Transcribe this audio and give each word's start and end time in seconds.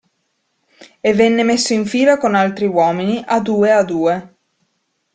E 0.99 1.13
venne 1.13 1.43
messo 1.43 1.73
in 1.73 1.85
fila 1.85 2.17
con 2.17 2.33
altri 2.33 2.65
uomini, 2.65 3.23
a 3.23 3.39
due 3.39 3.71
a 3.71 3.83
due. 3.83 4.35